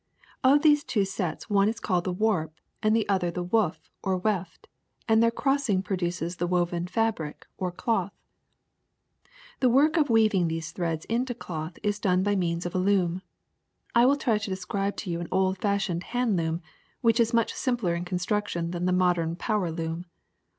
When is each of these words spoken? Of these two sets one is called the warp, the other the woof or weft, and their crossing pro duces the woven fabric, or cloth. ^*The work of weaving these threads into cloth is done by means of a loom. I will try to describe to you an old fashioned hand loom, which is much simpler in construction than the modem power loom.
Of 0.43 0.63
these 0.63 0.83
two 0.83 1.05
sets 1.05 1.47
one 1.47 1.69
is 1.69 1.79
called 1.79 2.05
the 2.05 2.11
warp, 2.11 2.59
the 2.81 3.07
other 3.07 3.29
the 3.29 3.43
woof 3.43 3.91
or 4.01 4.17
weft, 4.17 4.67
and 5.07 5.21
their 5.21 5.29
crossing 5.29 5.83
pro 5.83 5.95
duces 5.95 6.37
the 6.37 6.47
woven 6.47 6.87
fabric, 6.87 7.45
or 7.55 7.71
cloth. 7.71 8.11
^*The 9.57 9.69
work 9.69 9.97
of 9.97 10.09
weaving 10.09 10.47
these 10.47 10.71
threads 10.71 11.05
into 11.05 11.35
cloth 11.35 11.77
is 11.83 11.99
done 11.99 12.23
by 12.23 12.35
means 12.35 12.65
of 12.65 12.73
a 12.73 12.79
loom. 12.79 13.21
I 13.93 14.07
will 14.07 14.15
try 14.17 14.39
to 14.39 14.49
describe 14.49 14.95
to 14.95 15.11
you 15.11 15.19
an 15.19 15.27
old 15.31 15.59
fashioned 15.59 16.05
hand 16.05 16.35
loom, 16.35 16.63
which 17.01 17.19
is 17.19 17.31
much 17.31 17.53
simpler 17.53 17.93
in 17.93 18.03
construction 18.03 18.71
than 18.71 18.85
the 18.85 18.91
modem 18.93 19.35
power 19.35 19.69
loom. 19.69 20.07